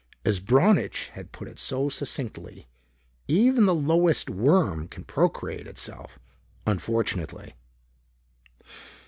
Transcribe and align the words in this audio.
As 0.25 0.39
Braunitsch 0.39 1.09
had 1.09 1.31
put 1.31 1.47
it 1.47 1.59
so 1.59 1.87
succinctly, 1.87 2.67
"Even 3.27 3.67
the 3.67 3.75
lowest 3.75 4.31
worm 4.31 4.87
can 4.87 5.03
procreate 5.03 5.67
itself 5.67 6.17
unfortunately." 6.65 7.53